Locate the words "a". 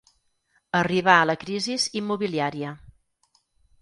1.17-1.27